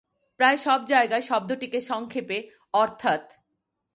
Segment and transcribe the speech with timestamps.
[0.39, 2.37] "প্রায় সব জায়গায়" শব্দটিকে সংক্ষেপে
[2.73, 3.23] "অর্থাৎ